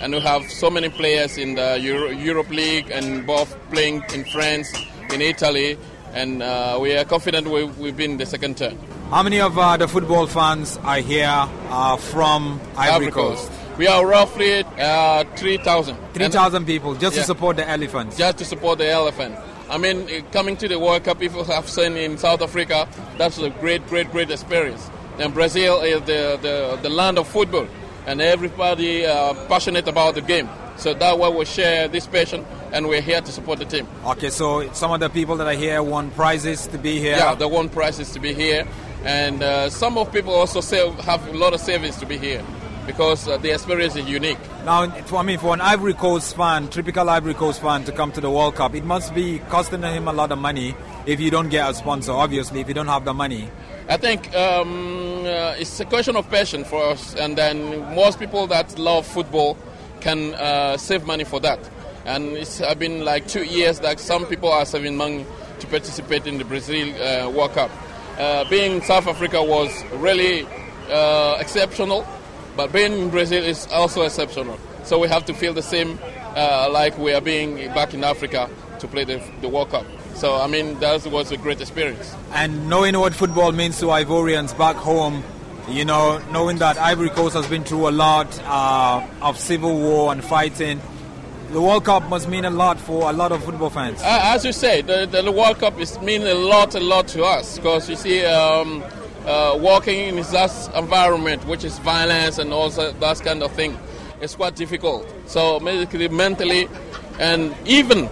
and 0.00 0.12
we 0.12 0.20
have 0.20 0.50
so 0.50 0.68
many 0.70 0.88
players 0.88 1.38
in 1.38 1.54
the 1.54 1.78
Euro- 1.80 2.10
Europe 2.10 2.50
League 2.50 2.90
and 2.90 3.26
both 3.26 3.56
playing 3.70 4.02
in 4.12 4.24
France, 4.24 4.70
in 5.12 5.22
Italy, 5.22 5.78
and 6.12 6.42
uh, 6.42 6.78
we 6.80 6.94
are 6.96 7.04
confident 7.04 7.48
we, 7.48 7.64
will 7.64 7.92
be 7.92 8.04
in 8.04 8.16
the 8.18 8.26
second 8.26 8.56
turn. 8.56 8.78
How 9.10 9.22
many 9.22 9.40
of 9.40 9.58
uh, 9.58 9.76
the 9.76 9.88
football 9.88 10.26
fans 10.26 10.76
are 10.78 10.98
here 10.98 11.28
uh, 11.28 11.96
from 11.96 12.60
Ivory, 12.76 13.10
Coast? 13.10 13.50
We 13.78 13.86
are 13.86 14.06
roughly 14.06 14.62
uh, 14.78 15.24
3,000. 15.36 15.96
3,000 16.14 16.64
people 16.66 16.94
just 16.94 17.16
yeah, 17.16 17.22
to 17.22 17.26
support 17.26 17.56
the 17.56 17.68
elephants? 17.68 18.16
Just 18.16 18.38
to 18.38 18.44
support 18.44 18.78
the 18.78 18.88
elephant. 18.88 19.36
I 19.68 19.78
mean, 19.78 20.24
coming 20.30 20.56
to 20.58 20.68
the 20.68 20.78
World 20.78 21.04
Cup, 21.04 21.18
people 21.18 21.42
have 21.44 21.68
seen 21.68 21.96
in 21.96 22.18
South 22.18 22.42
Africa, 22.42 22.88
that's 23.18 23.38
a 23.38 23.50
great, 23.50 23.86
great, 23.88 24.10
great 24.12 24.30
experience. 24.30 24.90
And 25.18 25.32
Brazil 25.32 25.80
is 25.80 26.00
the, 26.02 26.38
the, 26.42 26.78
the 26.82 26.90
land 26.90 27.18
of 27.18 27.26
football 27.26 27.66
and 28.06 28.20
everybody 28.20 29.06
uh, 29.06 29.34
passionate 29.48 29.88
about 29.88 30.14
the 30.14 30.20
game. 30.22 30.48
So 30.76 30.92
that 30.94 31.18
way 31.18 31.30
we 31.30 31.44
share 31.44 31.88
this 31.88 32.06
passion 32.06 32.44
and 32.72 32.88
we're 32.88 33.00
here 33.00 33.20
to 33.20 33.32
support 33.32 33.60
the 33.60 33.64
team. 33.64 33.86
Okay, 34.04 34.30
so 34.30 34.70
some 34.72 34.90
of 34.90 35.00
the 35.00 35.08
people 35.08 35.36
that 35.36 35.46
are 35.46 35.58
here 35.58 35.82
won 35.82 36.10
prizes 36.10 36.66
to 36.68 36.78
be 36.78 36.98
here? 36.98 37.16
Yeah, 37.16 37.34
they 37.34 37.46
won 37.46 37.68
prizes 37.68 38.10
to 38.12 38.20
be 38.20 38.34
here. 38.34 38.66
And 39.04 39.42
uh, 39.42 39.70
some 39.70 39.98
of 39.98 40.12
people 40.12 40.32
also 40.32 40.60
say, 40.60 40.90
have 41.02 41.26
a 41.28 41.36
lot 41.36 41.52
of 41.52 41.60
savings 41.60 41.96
to 41.98 42.06
be 42.06 42.18
here 42.18 42.42
because 42.86 43.28
uh, 43.28 43.36
the 43.38 43.50
experience 43.50 43.96
is 43.96 44.08
unique. 44.08 44.38
Now, 44.64 44.90
for, 45.02 45.16
I 45.16 45.22
mean, 45.22 45.38
for 45.38 45.54
an 45.54 45.60
Ivory 45.60 45.94
Coast 45.94 46.36
fan, 46.36 46.68
typical 46.68 47.08
Ivory 47.08 47.34
Coast 47.34 47.60
fan 47.60 47.84
to 47.84 47.92
come 47.92 48.12
to 48.12 48.20
the 48.20 48.30
World 48.30 48.56
Cup, 48.56 48.74
it 48.74 48.84
must 48.84 49.14
be 49.14 49.38
costing 49.48 49.82
him 49.82 50.08
a 50.08 50.12
lot 50.12 50.32
of 50.32 50.38
money 50.38 50.74
if 51.06 51.20
you 51.20 51.30
don't 51.30 51.48
get 51.48 51.68
a 51.68 51.74
sponsor, 51.74 52.12
obviously, 52.12 52.60
if 52.60 52.68
you 52.68 52.74
don't 52.74 52.88
have 52.88 53.04
the 53.04 53.14
money. 53.14 53.48
I 53.88 53.98
think 53.98 54.34
um, 54.34 55.24
uh, 55.26 55.54
it's 55.58 55.78
a 55.80 55.84
question 55.84 56.16
of 56.16 56.28
passion 56.30 56.64
for 56.64 56.82
us, 56.82 57.14
and 57.16 57.36
then 57.36 57.94
most 57.94 58.18
people 58.18 58.46
that 58.46 58.78
love 58.78 59.06
football 59.06 59.58
can 60.00 60.34
uh, 60.34 60.76
save 60.76 61.06
money 61.06 61.24
for 61.24 61.40
that. 61.40 61.58
And 62.06 62.36
it's 62.36 62.60
been 62.76 63.04
like 63.04 63.28
two 63.28 63.44
years 63.44 63.80
that 63.80 64.00
some 64.00 64.26
people 64.26 64.50
are 64.50 64.66
saving 64.66 64.96
money 64.96 65.24
to 65.60 65.66
participate 65.66 66.26
in 66.26 66.38
the 66.38 66.44
Brazil 66.44 66.94
uh, 67.02 67.30
World 67.30 67.52
Cup. 67.52 67.70
Uh, 68.18 68.48
being 68.48 68.82
South 68.82 69.06
Africa 69.06 69.42
was 69.42 69.84
really 69.94 70.46
uh, 70.90 71.36
exceptional, 71.40 72.06
but 72.56 72.72
being 72.72 72.92
in 72.92 73.10
Brazil 73.10 73.42
is 73.42 73.66
also 73.68 74.02
exceptional. 74.02 74.58
So 74.84 74.98
we 74.98 75.08
have 75.08 75.24
to 75.26 75.34
feel 75.34 75.54
the 75.54 75.62
same 75.62 75.98
uh, 76.36 76.68
like 76.70 76.96
we 76.98 77.12
are 77.12 77.20
being 77.20 77.56
back 77.74 77.94
in 77.94 78.04
Africa 78.04 78.50
to 78.80 78.88
play 78.88 79.04
the, 79.04 79.22
the 79.40 79.48
World 79.48 79.70
Cup. 79.70 79.86
So, 80.14 80.36
I 80.36 80.46
mean, 80.46 80.78
that 80.80 81.04
was 81.06 81.32
a 81.32 81.36
great 81.36 81.60
experience. 81.60 82.14
And 82.32 82.68
knowing 82.68 82.98
what 82.98 83.14
football 83.14 83.52
means 83.52 83.78
to 83.80 83.86
Ivorians 83.86 84.56
back 84.56 84.76
home, 84.76 85.24
you 85.68 85.84
know, 85.84 86.18
knowing 86.30 86.58
that 86.58 86.78
Ivory 86.78 87.08
Coast 87.10 87.34
has 87.34 87.46
been 87.46 87.64
through 87.64 87.88
a 87.88 87.90
lot 87.90 88.38
uh, 88.44 89.04
of 89.22 89.38
civil 89.38 89.76
war 89.76 90.12
and 90.12 90.22
fighting, 90.22 90.80
the 91.50 91.60
World 91.60 91.84
Cup 91.84 92.08
must 92.08 92.28
mean 92.28 92.44
a 92.44 92.50
lot 92.50 92.78
for 92.78 93.08
a 93.08 93.12
lot 93.12 93.32
of 93.32 93.42
football 93.44 93.70
fans. 93.70 94.02
Uh, 94.02 94.20
as 94.34 94.44
you 94.44 94.52
say, 94.52 94.82
the, 94.82 95.06
the, 95.06 95.30
World 95.32 95.58
Cup 95.58 95.78
is 95.80 95.98
mean 96.00 96.22
a 96.22 96.34
lot, 96.34 96.74
a 96.74 96.80
lot 96.80 97.08
to 97.08 97.24
us 97.24 97.56
because 97.58 97.88
you 97.88 97.96
see, 97.96 98.24
um, 98.24 98.82
uh, 99.26 99.56
walking 99.60 100.08
in 100.08 100.16
this 100.16 100.68
environment, 100.74 101.46
which 101.46 101.64
is 101.64 101.78
violence 101.78 102.38
and 102.38 102.52
also 102.52 102.92
that 102.92 103.20
kind 103.20 103.42
of 103.42 103.52
thing, 103.52 103.78
it's 104.20 104.34
quite 104.34 104.56
difficult. 104.56 105.06
So, 105.26 105.60
basically, 105.60 106.08
mentally, 106.08 106.68
and 107.18 107.54
even 107.64 108.08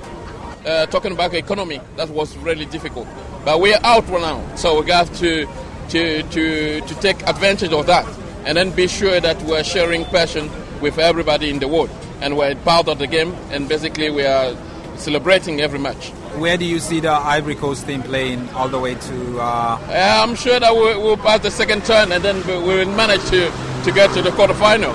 uh, 0.66 0.86
talking 0.86 1.12
about 1.12 1.34
economy, 1.34 1.80
that 1.96 2.08
was 2.10 2.36
really 2.38 2.66
difficult. 2.66 3.06
But 3.44 3.60
we're 3.60 3.78
out 3.82 4.08
now, 4.08 4.54
so 4.56 4.80
we 4.82 4.90
have 4.90 5.14
to, 5.18 5.46
to, 5.90 6.22
to, 6.22 6.80
to 6.80 6.94
take 7.00 7.26
advantage 7.28 7.72
of 7.72 7.86
that 7.86 8.06
and 8.44 8.56
then 8.56 8.70
be 8.70 8.88
sure 8.88 9.20
that 9.20 9.40
we're 9.42 9.64
sharing 9.64 10.04
passion 10.06 10.50
with 10.80 10.98
everybody 10.98 11.50
in 11.50 11.58
the 11.58 11.68
world. 11.68 11.90
And 12.20 12.36
we're 12.36 12.54
part 12.56 12.88
of 12.88 12.98
the 12.98 13.06
game, 13.06 13.34
and 13.50 13.68
basically 13.68 14.10
we 14.10 14.24
are 14.24 14.56
celebrating 14.96 15.60
every 15.60 15.78
match. 15.78 16.12
Where 16.38 16.56
do 16.56 16.64
you 16.64 16.80
see 16.80 17.00
the 17.00 17.12
Ivory 17.12 17.54
Coast 17.54 17.86
team 17.86 18.02
playing 18.02 18.48
all 18.50 18.68
the 18.68 18.78
way 18.78 18.94
to? 18.94 19.40
Uh... 19.40 19.78
I'm 19.90 20.34
sure 20.34 20.58
that 20.58 20.74
we'll, 20.74 21.00
we'll 21.02 21.16
pass 21.16 21.40
the 21.40 21.50
second 21.50 21.84
turn 21.84 22.10
and 22.10 22.24
then 22.24 22.44
we 22.46 22.74
will 22.76 22.86
manage 22.86 23.22
to, 23.30 23.50
to 23.84 23.92
get 23.92 24.12
to 24.14 24.22
the 24.22 24.30
quarterfinal. 24.30 24.94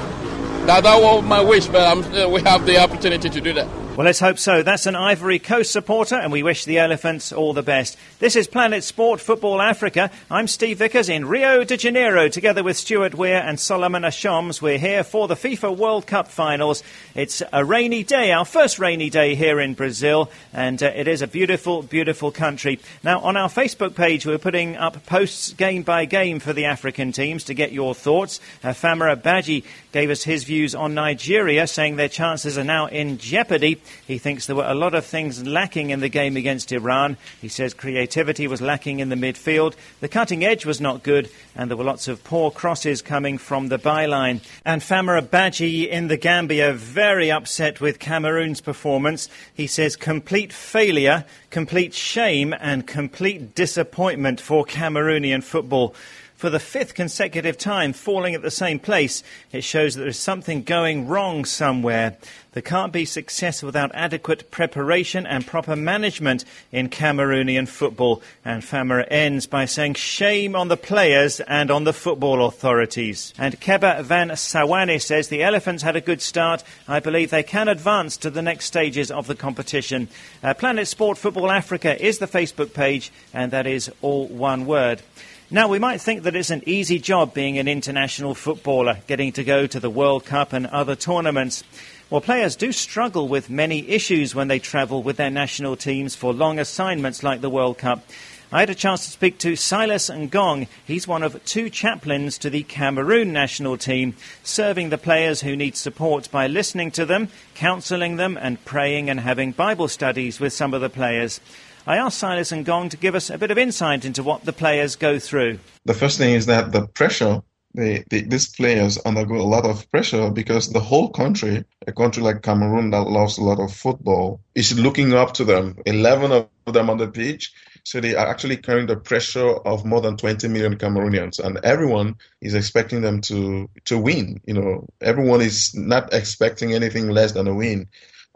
That, 0.65 0.83
that 0.83 1.01
was 1.01 1.23
my 1.23 1.39
wish, 1.39 1.67
but 1.67 1.85
uh, 2.13 2.27
we 2.29 2.41
have 2.41 2.65
the 2.65 2.77
opportunity 2.79 3.29
to 3.29 3.39
do 3.39 3.53
that. 3.53 3.67
Well, 3.97 4.05
let's 4.05 4.19
hope 4.19 4.37
so. 4.37 4.61
That's 4.61 4.85
an 4.85 4.95
Ivory 4.95 5.39
Coast 5.39 5.71
supporter, 5.71 6.13
and 6.13 6.31
we 6.31 6.43
wish 6.43 6.65
the 6.65 6.77
Elephants 6.77 7.33
all 7.33 7.53
the 7.53 7.63
best. 7.63 7.97
This 8.19 8.35
is 8.35 8.45
Planet 8.47 8.83
Sport 8.83 9.19
Football 9.19 9.59
Africa. 9.59 10.11
I'm 10.29 10.45
Steve 10.45 10.77
Vickers 10.77 11.09
in 11.09 11.25
Rio 11.25 11.63
de 11.63 11.77
Janeiro, 11.77 12.29
together 12.29 12.63
with 12.63 12.77
Stuart 12.77 13.15
Weir 13.15 13.41
and 13.43 13.59
Solomon 13.59 14.03
Ashoms. 14.03 14.61
We're 14.61 14.77
here 14.77 15.03
for 15.03 15.27
the 15.27 15.33
FIFA 15.33 15.75
World 15.75 16.05
Cup 16.05 16.27
finals. 16.27 16.83
It's 17.15 17.41
a 17.51 17.65
rainy 17.65 18.03
day, 18.03 18.31
our 18.33 18.45
first 18.45 18.77
rainy 18.77 19.09
day 19.09 19.33
here 19.33 19.59
in 19.59 19.73
Brazil, 19.73 20.29
and 20.53 20.83
uh, 20.83 20.91
it 20.93 21.07
is 21.07 21.23
a 21.23 21.27
beautiful, 21.27 21.81
beautiful 21.81 22.31
country. 22.31 22.79
Now, 23.01 23.21
on 23.21 23.35
our 23.35 23.49
Facebook 23.49 23.95
page, 23.95 24.27
we're 24.27 24.37
putting 24.37 24.77
up 24.77 25.07
posts 25.07 25.53
game 25.53 25.81
by 25.81 26.05
game 26.05 26.39
for 26.39 26.53
the 26.53 26.65
African 26.65 27.13
teams 27.13 27.45
to 27.45 27.55
get 27.55 27.71
your 27.71 27.95
thoughts. 27.95 28.41
Uh, 28.63 28.73
Famara 28.73 29.15
Badji 29.15 29.63
gave 29.91 30.11
us 30.11 30.21
his 30.21 30.43
views 30.43 30.75
on 30.75 30.93
Nigeria, 30.93 31.65
saying 31.65 31.95
their 31.95 32.07
chances 32.07 32.59
are 32.59 32.63
now 32.63 32.85
in 32.85 33.17
jeopardy. 33.17 33.81
He 34.05 34.17
thinks 34.17 34.45
there 34.45 34.55
were 34.55 34.67
a 34.67 34.75
lot 34.75 34.95
of 34.95 35.05
things 35.05 35.45
lacking 35.45 35.89
in 35.89 35.99
the 35.99 36.09
game 36.09 36.37
against 36.37 36.71
Iran. 36.71 37.17
He 37.41 37.47
says 37.47 37.73
creativity 37.73 38.47
was 38.47 38.61
lacking 38.61 38.99
in 38.99 39.09
the 39.09 39.15
midfield, 39.15 39.75
the 39.99 40.07
cutting 40.07 40.43
edge 40.43 40.65
was 40.65 40.81
not 40.81 41.03
good, 41.03 41.29
and 41.55 41.69
there 41.69 41.77
were 41.77 41.83
lots 41.83 42.07
of 42.07 42.23
poor 42.23 42.51
crosses 42.51 43.01
coming 43.01 43.37
from 43.37 43.69
the 43.69 43.79
byline. 43.79 44.41
And 44.65 44.81
Famara 44.81 45.21
Badji 45.21 45.87
in 45.87 46.07
the 46.07 46.17
Gambia, 46.17 46.73
very 46.73 47.31
upset 47.31 47.81
with 47.81 47.99
Cameroon's 47.99 48.61
performance. 48.61 49.29
He 49.53 49.67
says 49.67 49.95
complete 49.95 50.53
failure, 50.53 51.25
complete 51.49 51.93
shame, 51.93 52.53
and 52.59 52.85
complete 52.85 53.55
disappointment 53.55 54.39
for 54.39 54.65
Cameroonian 54.65 55.43
football. 55.43 55.95
For 56.37 56.49
the 56.51 56.59
fifth 56.59 56.93
consecutive 56.93 57.57
time 57.57 57.91
falling 57.91 58.35
at 58.35 58.43
the 58.43 58.51
same 58.51 58.79
place. 58.79 59.23
It 59.51 59.63
shows 59.63 59.95
that 59.95 60.01
there 60.01 60.09
is 60.09 60.19
something 60.19 60.63
going 60.63 61.07
wrong 61.07 61.45
somewhere. 61.45 62.15
There 62.53 62.61
can't 62.61 62.93
be 62.93 63.05
success 63.05 63.61
without 63.61 63.91
adequate 63.93 64.49
preparation 64.49 65.27
and 65.27 65.45
proper 65.45 65.75
management 65.75 66.45
in 66.71 66.89
Cameroonian 66.89 67.67
football. 67.67 68.21
And 68.45 68.63
Famara 68.63 69.05
ends 69.11 69.45
by 69.45 69.65
saying 69.65 69.95
shame 69.95 70.55
on 70.55 70.67
the 70.67 70.77
players 70.77 71.39
and 71.41 71.69
on 71.69 71.83
the 71.83 71.93
football 71.93 72.45
authorities. 72.45 73.33
And 73.37 73.59
Keba 73.59 74.03
Van 74.03 74.29
Sawane 74.29 75.01
says 75.01 75.27
the 75.27 75.43
Elephants 75.43 75.83
had 75.83 75.95
a 75.95 76.01
good 76.01 76.21
start. 76.21 76.63
I 76.87 76.99
believe 76.99 77.29
they 77.29 77.43
can 77.43 77.67
advance 77.67 78.17
to 78.17 78.29
the 78.29 78.41
next 78.41 78.65
stages 78.65 79.11
of 79.11 79.27
the 79.27 79.35
competition. 79.35 80.07
Uh, 80.41 80.53
Planet 80.53 80.87
Sport 80.87 81.17
Football 81.17 81.51
Africa 81.51 81.99
is 82.03 82.19
the 82.19 82.27
Facebook 82.27 82.73
page, 82.73 83.11
and 83.33 83.51
that 83.51 83.67
is 83.67 83.91
all 84.01 84.27
one 84.27 84.65
word. 84.65 85.01
Now, 85.49 85.69
we 85.69 85.79
might 85.79 86.01
think 86.01 86.23
that 86.23 86.35
it's 86.35 86.49
an 86.49 86.63
easy 86.65 86.99
job 86.99 87.33
being 87.33 87.57
an 87.57 87.69
international 87.69 88.35
footballer, 88.35 88.99
getting 89.07 89.31
to 89.31 89.45
go 89.45 89.65
to 89.65 89.79
the 89.79 89.89
World 89.89 90.25
Cup 90.25 90.51
and 90.51 90.67
other 90.67 90.93
tournaments. 90.93 91.63
Well, 92.09 92.19
players 92.19 92.57
do 92.57 92.73
struggle 92.73 93.29
with 93.29 93.49
many 93.49 93.87
issues 93.87 94.35
when 94.35 94.49
they 94.49 94.59
travel 94.59 95.01
with 95.01 95.15
their 95.15 95.29
national 95.29 95.77
teams 95.77 96.15
for 96.15 96.33
long 96.33 96.59
assignments 96.59 97.23
like 97.23 97.39
the 97.39 97.49
World 97.49 97.77
Cup. 97.77 98.03
I 98.51 98.59
had 98.59 98.69
a 98.69 98.75
chance 98.75 99.05
to 99.05 99.11
speak 99.11 99.37
to 99.39 99.55
Silas 99.55 100.09
Ngong. 100.09 100.67
He's 100.85 101.07
one 101.07 101.23
of 101.23 101.41
two 101.45 101.69
chaplains 101.69 102.37
to 102.39 102.49
the 102.49 102.63
Cameroon 102.63 103.31
national 103.31 103.77
team, 103.77 104.15
serving 104.43 104.89
the 104.89 104.97
players 104.97 105.41
who 105.41 105.55
need 105.55 105.77
support 105.77 106.29
by 106.29 106.47
listening 106.47 106.91
to 106.91 107.05
them, 107.05 107.29
counselling 107.55 108.17
them, 108.17 108.37
and 108.37 108.63
praying 108.65 109.09
and 109.09 109.21
having 109.21 109.53
Bible 109.53 109.87
studies 109.87 110.41
with 110.41 110.51
some 110.51 110.73
of 110.73 110.81
the 110.81 110.89
players. 110.89 111.39
I 111.87 111.95
asked 111.95 112.17
Silas 112.17 112.51
Ngong 112.51 112.89
to 112.89 112.97
give 112.97 113.15
us 113.15 113.29
a 113.29 113.37
bit 113.37 113.49
of 113.49 113.57
insight 113.57 114.03
into 114.03 114.21
what 114.21 114.43
the 114.43 114.51
players 114.51 114.97
go 114.97 115.19
through. 115.19 115.59
The 115.85 115.93
first 115.93 116.17
thing 116.17 116.33
is 116.33 116.45
that 116.47 116.73
the 116.73 116.85
pressure 116.85 117.41
they, 117.73 118.03
they, 118.09 118.21
these 118.21 118.49
players 118.49 118.97
undergo 118.97 119.35
a 119.35 119.47
lot 119.47 119.63
of 119.63 119.89
pressure 119.91 120.29
because 120.29 120.73
the 120.73 120.81
whole 120.81 121.09
country, 121.09 121.63
a 121.85 121.93
country 121.93 122.23
like 122.23 122.41
Cameroon 122.41 122.89
that 122.89 123.07
loves 123.07 123.37
a 123.37 123.43
lot 123.43 123.59
of 123.59 123.71
football, 123.71 124.41
is 124.55 124.77
looking 124.77 125.13
up 125.13 125.33
to 125.35 125.45
them. 125.45 125.77
11 125.85 126.31
of 126.31 126.73
them 126.73 126.89
on 126.89 126.97
the 126.97 127.07
pitch. 127.07 127.53
So 127.83 128.01
they 128.01 128.15
are 128.15 128.27
actually 128.27 128.57
carrying 128.57 128.87
the 128.87 128.97
pressure 128.97 129.47
of 129.47 129.85
more 129.85 130.01
than 130.01 130.17
20 130.17 130.47
million 130.49 130.75
Cameroonians, 130.77 131.39
and 131.39 131.57
everyone 131.63 132.15
is 132.41 132.53
expecting 132.53 133.01
them 133.01 133.21
to 133.21 133.69
to 133.85 133.97
win. 133.97 134.41
You 134.45 134.55
know, 134.55 134.87
everyone 134.99 135.39
is 135.39 135.73
not 135.73 136.13
expecting 136.13 136.73
anything 136.73 137.09
less 137.09 137.31
than 137.31 137.47
a 137.47 137.55
win, 137.55 137.87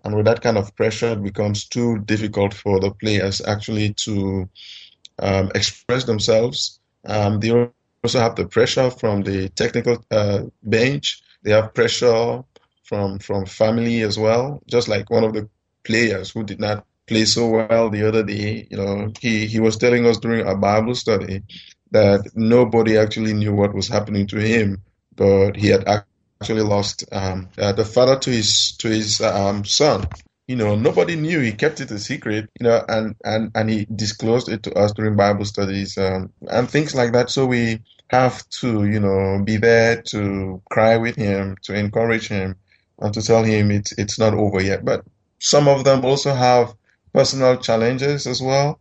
and 0.04 0.16
with 0.16 0.26
that 0.26 0.42
kind 0.42 0.58
of 0.58 0.76
pressure, 0.76 1.10
it 1.14 1.24
becomes 1.24 1.66
too 1.68 2.00
difficult 2.00 2.54
for 2.54 2.80
the 2.80 2.92
players 2.92 3.42
actually 3.46 3.94
to 4.06 4.50
um, 5.20 5.52
express 5.56 6.06
themselves. 6.06 6.80
Um, 7.06 7.40
they 7.40 7.52
also 7.52 7.76
have 7.76 7.92
the 7.92 8.02
pressure 8.02 8.46
from 8.46 8.68
the 9.24 9.50
technical 9.50 9.58
uh, 9.66 9.98
bench. 10.64 11.22
They 11.44 11.52
have 11.52 11.74
pressure 11.74 12.44
from 12.84 13.20
from 13.20 13.46
family 13.46 14.02
as 14.02 14.18
well. 14.18 14.62
Just 14.68 14.88
like 14.88 15.10
one 15.10 15.24
of 15.24 15.34
the 15.34 15.48
players 15.84 16.32
who 16.32 16.44
did 16.44 16.60
not 16.60 16.86
play 17.08 17.26
so 17.26 17.48
well 17.50 17.90
the 17.90 18.08
other 18.08 18.24
day, 18.24 18.68
you 18.70 18.78
know, 18.78 19.12
he 19.20 19.46
he 19.46 19.60
was 19.60 19.78
telling 19.78 20.06
us 20.06 20.18
during 20.18 20.46
our 20.46 20.58
Bible 20.58 20.96
study 20.96 21.44
that 21.92 22.30
nobody 22.36 22.98
actually 22.98 23.34
knew 23.34 23.54
what 23.54 23.74
was 23.74 23.88
happening 23.88 24.28
to 24.28 24.38
him, 24.40 24.82
but 25.16 25.56
he 25.56 25.68
had 25.68 25.88
actually 26.42 26.64
lost 26.64 27.06
um, 27.12 27.50
uh, 27.60 27.72
the 27.72 27.86
father 27.86 28.18
to 28.18 28.32
his 28.32 28.76
to 28.78 28.90
his 28.90 29.22
um, 29.22 29.64
son. 29.64 30.08
You 30.48 30.56
know, 30.56 30.76
nobody 30.76 31.16
knew. 31.16 31.40
He 31.40 31.52
kept 31.52 31.80
it 31.82 31.92
a 31.92 32.00
secret. 32.00 32.50
You 32.60 32.66
know, 32.68 32.84
and 32.90 33.16
and 33.24 33.52
and 33.54 33.70
he 33.70 33.86
disclosed 33.96 34.50
it 34.50 34.64
to 34.64 34.74
us 34.74 34.92
during 34.94 35.16
Bible 35.16 35.46
studies 35.46 35.98
um, 35.98 36.34
and 36.50 36.70
things 36.70 36.96
like 36.96 37.14
that. 37.14 37.30
So 37.30 37.46
we 37.46 37.82
have 38.10 38.48
to, 38.62 38.86
you 38.86 39.00
know, 39.00 39.42
be 39.44 39.58
there 39.58 40.02
to 40.10 40.62
cry 40.70 40.98
with 40.98 41.16
him, 41.16 41.58
to 41.64 41.76
encourage 41.76 42.28
him, 42.28 42.56
and 43.00 43.14
to 43.14 43.22
tell 43.22 43.44
him 43.44 43.70
it's 43.70 43.92
it's 43.98 44.18
not 44.18 44.34
over 44.34 44.62
yet. 44.62 44.84
But 44.84 45.06
some 45.40 45.68
of 45.68 45.84
them 45.84 46.04
also 46.04 46.34
have 46.34 46.74
personal 47.14 47.58
challenges 47.58 48.26
as 48.26 48.42
well 48.42 48.80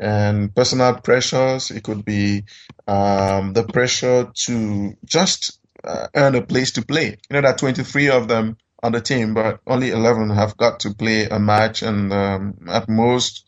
and 0.00 0.54
personal 0.54 0.94
pressures. 0.94 1.70
It 1.70 1.84
could 1.84 2.04
be 2.04 2.44
um, 2.86 3.52
the 3.52 3.64
pressure 3.64 4.30
to 4.46 4.96
just 5.04 5.58
uh, 5.88 6.08
earn 6.14 6.34
a 6.34 6.42
place 6.42 6.72
to 6.72 6.82
play. 6.82 7.16
You 7.30 7.34
know, 7.34 7.40
that 7.40 7.58
23 7.58 8.10
of 8.10 8.28
them 8.28 8.58
on 8.82 8.92
the 8.92 9.00
team, 9.00 9.34
but 9.34 9.60
only 9.66 9.90
11 9.90 10.30
have 10.30 10.56
got 10.56 10.80
to 10.80 10.94
play 10.94 11.24
a 11.24 11.38
match, 11.38 11.82
and 11.82 12.12
um, 12.12 12.58
at 12.68 12.88
most 12.88 13.44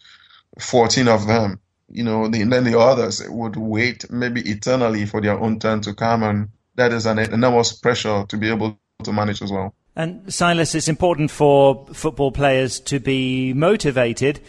14 0.58 1.06
of 1.08 1.26
them. 1.26 1.60
You 1.92 2.04
know, 2.04 2.28
the, 2.28 2.42
then 2.44 2.64
the 2.64 2.78
others 2.78 3.22
would 3.28 3.56
wait 3.56 4.10
maybe 4.10 4.40
eternally 4.40 5.06
for 5.06 5.20
their 5.20 5.38
own 5.38 5.58
turn 5.58 5.80
to 5.82 5.94
come, 5.94 6.22
and 6.22 6.48
that 6.76 6.92
is 6.92 7.06
an 7.06 7.18
enormous 7.18 7.72
pressure 7.72 8.24
to 8.28 8.36
be 8.36 8.48
able 8.48 8.78
to 9.04 9.12
manage 9.12 9.42
as 9.42 9.52
well. 9.52 9.74
And 9.96 10.32
Silas, 10.32 10.74
it's 10.74 10.88
important 10.88 11.30
for 11.30 11.86
football 11.92 12.32
players 12.32 12.80
to 12.80 13.00
be 13.00 13.52
motivated. 13.52 14.40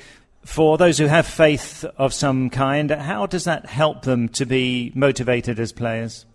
For 0.45 0.77
those 0.77 0.98
who 0.98 1.05
have 1.05 1.27
faith 1.27 1.83
of 1.98 2.13
some 2.13 2.50
kind, 2.50 2.89
how 2.89 3.25
does 3.25 3.43
that 3.43 3.65
help 3.65 4.03
them 4.03 4.29
to 4.29 4.45
be 4.45 4.91
motivated 4.95 5.60
as 5.60 5.71
players? 5.71 6.25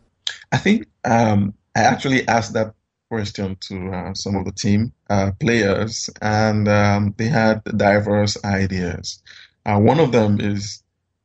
I 0.53 0.59
think 0.59 0.87
um, 1.05 1.55
I 1.75 1.81
actually 1.83 2.27
asked 2.29 2.55
that 2.55 2.75
question 3.11 3.57
to 3.69 3.91
uh, 3.91 4.15
some 4.15 4.37
of 4.37 4.45
the 4.45 4.53
team 4.53 4.93
uh, 5.09 5.33
players, 5.39 6.11
and 6.21 6.69
um, 6.69 7.15
they 7.17 7.27
had 7.27 7.63
diverse 7.65 8.43
ideas. 8.45 9.23
Uh, 9.65 9.79
one 9.79 10.01
of 10.01 10.13
them 10.13 10.41
is 10.41 10.83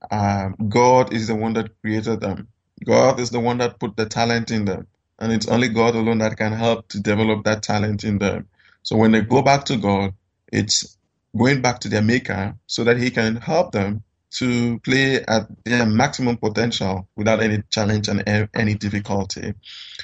um, 0.09 0.55
God 0.67 1.13
is 1.13 1.27
the 1.27 1.35
one 1.35 1.53
that 1.53 1.79
created 1.81 2.21
them. 2.21 2.47
God 2.83 3.19
is 3.19 3.29
the 3.29 3.39
one 3.39 3.59
that 3.59 3.79
put 3.79 3.95
the 3.95 4.05
talent 4.05 4.51
in 4.51 4.65
them. 4.65 4.87
And 5.19 5.31
it's 5.31 5.47
only 5.47 5.69
God 5.69 5.95
alone 5.95 6.17
that 6.19 6.37
can 6.37 6.51
help 6.51 6.87
to 6.89 6.99
develop 6.99 7.43
that 7.43 7.61
talent 7.61 8.03
in 8.03 8.17
them. 8.17 8.47
So 8.81 8.95
when 8.95 9.11
they 9.11 9.21
go 9.21 9.43
back 9.43 9.65
to 9.65 9.77
God, 9.77 10.13
it's 10.51 10.97
going 11.37 11.61
back 11.61 11.79
to 11.81 11.89
their 11.89 12.01
maker 12.01 12.55
so 12.65 12.83
that 12.83 12.97
he 12.97 13.11
can 13.11 13.35
help 13.35 13.71
them 13.71 14.03
to 14.39 14.79
play 14.79 15.23
at 15.23 15.47
their 15.65 15.85
maximum 15.85 16.37
potential 16.37 17.07
without 17.15 17.41
any 17.41 17.63
challenge 17.71 18.09
and 18.09 18.23
any 18.55 18.75
difficulty. 18.75 19.53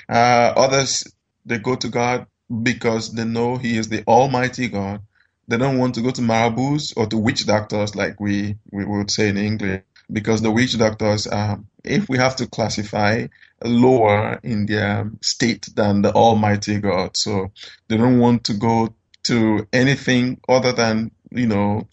Uh, 0.09 0.53
others, 0.57 1.05
they 1.45 1.59
go 1.59 1.75
to 1.77 1.89
God 1.89 2.27
because 2.63 3.13
they 3.13 3.25
know 3.25 3.57
he 3.57 3.77
is 3.77 3.89
the 3.89 4.03
almighty 4.07 4.69
God. 4.69 5.01
They 5.49 5.57
don't 5.57 5.79
want 5.79 5.95
to 5.95 6.01
go 6.01 6.11
to 6.11 6.21
marabouts 6.21 6.93
or 6.97 7.07
to 7.07 7.17
witch 7.17 7.47
doctors 7.47 7.95
like 7.95 8.19
we, 8.19 8.57
we 8.71 8.85
would 8.85 9.11
say 9.11 9.29
in 9.29 9.37
English 9.37 9.83
because 10.11 10.41
the 10.43 10.51
witch 10.51 10.77
doctors, 10.77 11.27
um, 11.27 11.67
if 11.85 12.09
we 12.09 12.17
have 12.17 12.37
to 12.37 12.47
classify 12.47 13.27
lower 13.63 14.39
in 14.43 14.67
their 14.67 15.11
state 15.23 15.67
than 15.75 16.03
the 16.03 16.13
Almighty 16.13 16.79
God. 16.79 17.17
So 17.17 17.51
they 17.89 17.97
don't 17.97 18.19
want 18.19 18.45
to 18.45 18.55
go 18.55 18.95
to 19.25 19.67
anything 19.73 20.41
other 20.49 20.73
than, 20.73 21.11
you 21.31 21.47
know, 21.47 21.87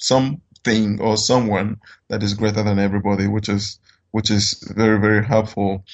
something 0.65 1.01
or 1.01 1.17
someone 1.17 1.81
that 2.09 2.23
is 2.23 2.35
greater 2.35 2.63
than 2.65 2.79
everybody, 2.81 3.29
which 3.29 3.49
is 3.51 3.81
which 4.13 4.31
is 4.31 4.55
very, 4.77 5.01
very 5.01 5.25
helpful. 5.25 5.85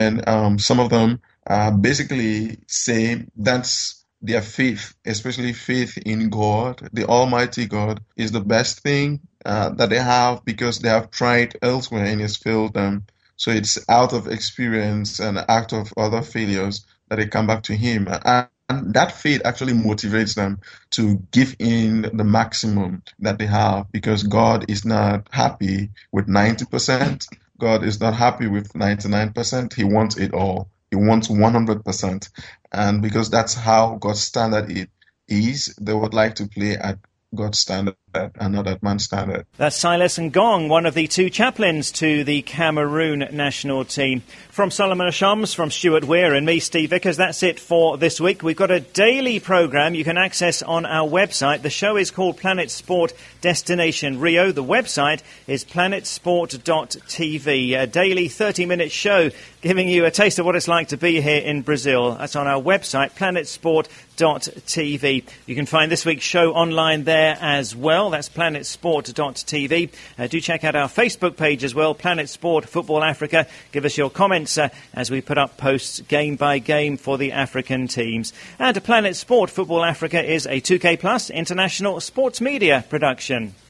And 0.00 0.28
um, 0.28 0.58
some 0.58 0.80
of 0.80 0.90
them 0.90 1.20
uh, 1.48 1.72
basically 1.72 2.58
say 2.68 3.26
that's 3.36 4.04
their 4.22 4.42
faith, 4.42 4.94
especially 5.06 5.54
faith 5.54 5.98
in 5.98 6.30
God, 6.30 6.88
the 6.92 7.06
Almighty 7.06 7.66
God, 7.66 8.02
is 8.16 8.32
the 8.32 8.40
best 8.42 8.80
thing 8.82 9.20
uh, 9.46 9.70
that 9.70 9.90
they 9.90 9.98
have 9.98 10.44
because 10.44 10.80
they 10.80 10.90
have 10.90 11.10
tried 11.10 11.56
elsewhere 11.62 12.06
and 12.06 12.22
it's 12.22 12.36
failed 12.36 12.74
them. 12.74 13.06
So 13.36 13.52
it's 13.52 13.78
out 13.90 14.12
of 14.14 14.28
experience 14.28 15.20
and 15.20 15.38
out 15.48 15.72
of 15.74 15.92
other 15.98 16.22
failures 16.22 16.86
that 17.08 17.16
they 17.16 17.26
come 17.26 17.46
back 17.48 17.64
to 17.64 17.76
Him. 17.76 18.08
And 18.08 18.48
that 18.94 19.12
faith 19.12 19.42
actually 19.44 19.74
motivates 19.74 20.34
them 20.36 20.60
to 20.92 21.16
give 21.32 21.56
in 21.58 22.02
the 22.02 22.24
maximum 22.24 23.02
that 23.20 23.38
they 23.38 23.46
have 23.46 23.92
because 23.92 24.24
God 24.24 24.70
is 24.70 24.84
not 24.84 25.28
happy 25.32 25.90
with 26.12 26.26
90%. 26.28 27.26
God 27.60 27.84
is 27.84 28.00
not 28.00 28.14
happy 28.14 28.48
with 28.48 28.72
99%. 28.74 29.74
He 29.74 29.84
wants 29.84 30.16
it 30.18 30.34
all. 30.34 30.70
He 30.90 30.96
wants 30.96 31.28
100%. 31.28 32.30
And 32.72 33.02
because 33.02 33.30
that's 33.30 33.54
how 33.54 33.96
God's 34.00 34.22
standard 34.22 34.88
is, 35.28 35.74
they 35.80 35.94
would 35.94 36.14
like 36.14 36.36
to 36.36 36.48
play 36.48 36.76
at 36.76 36.98
God's 37.34 37.60
standard 37.60 37.96
at 38.14 38.82
man's 38.82 39.04
standard. 39.04 39.46
That's 39.56 39.76
Silas 39.76 40.18
Ngong, 40.18 40.68
one 40.68 40.86
of 40.86 40.94
the 40.94 41.06
two 41.06 41.30
chaplains 41.30 41.92
to 41.92 42.24
the 42.24 42.42
Cameroon 42.42 43.28
national 43.32 43.84
team. 43.84 44.22
From 44.50 44.70
Solomon 44.70 45.08
Ashoms, 45.08 45.54
from 45.54 45.70
Stuart 45.70 46.04
Weir, 46.04 46.34
and 46.34 46.44
me, 46.44 46.60
Steve 46.60 46.90
Vickers, 46.90 47.16
that's 47.16 47.42
it 47.42 47.58
for 47.58 47.96
this 47.96 48.20
week. 48.20 48.42
We've 48.42 48.56
got 48.56 48.70
a 48.70 48.80
daily 48.80 49.40
programme 49.40 49.94
you 49.94 50.04
can 50.04 50.18
access 50.18 50.60
on 50.62 50.84
our 50.86 51.08
website. 51.08 51.62
The 51.62 51.70
show 51.70 51.96
is 51.96 52.10
called 52.10 52.36
Planet 52.36 52.70
Sport 52.70 53.14
Destination 53.40 54.20
Rio. 54.20 54.52
The 54.52 54.64
website 54.64 55.22
is 55.46 55.64
planetsport.tv, 55.64 57.80
a 57.80 57.86
daily 57.86 58.28
30 58.28 58.66
minute 58.66 58.92
show 58.92 59.30
giving 59.60 59.88
you 59.88 60.04
a 60.06 60.10
taste 60.10 60.38
of 60.38 60.46
what 60.46 60.56
it's 60.56 60.68
like 60.68 60.88
to 60.88 60.96
be 60.96 61.20
here 61.20 61.42
in 61.42 61.60
Brazil. 61.62 62.14
That's 62.14 62.36
on 62.36 62.46
our 62.46 62.60
website, 62.60 63.12
planetsport.tv. 63.12 65.24
You 65.46 65.54
can 65.54 65.66
find 65.66 65.92
this 65.92 66.06
week's 66.06 66.24
show 66.24 66.54
online 66.54 67.04
there 67.04 67.36
as 67.40 67.76
well. 67.76 67.99
Well. 68.00 68.08
That's 68.08 68.30
planetsport.tv. 68.30 69.92
Uh, 70.18 70.26
do 70.26 70.40
check 70.40 70.64
out 70.64 70.74
our 70.74 70.88
Facebook 70.88 71.36
page 71.36 71.64
as 71.64 71.74
well, 71.74 71.94
Planet 71.94 72.30
Sport 72.30 72.66
Football 72.66 73.04
Africa. 73.04 73.46
Give 73.72 73.84
us 73.84 73.98
your 73.98 74.08
comments 74.08 74.56
uh, 74.56 74.70
as 74.94 75.10
we 75.10 75.20
put 75.20 75.36
up 75.36 75.58
posts 75.58 76.00
game 76.00 76.36
by 76.36 76.60
game 76.60 76.96
for 76.96 77.18
the 77.18 77.32
African 77.32 77.88
teams. 77.88 78.32
And 78.58 78.82
Planet 78.82 79.16
Sport 79.16 79.50
Football 79.50 79.84
Africa 79.84 80.22
is 80.24 80.46
a 80.46 80.62
2K 80.62 80.98
Plus 80.98 81.28
international 81.28 82.00
sports 82.00 82.40
media 82.40 82.84
production. 82.88 83.54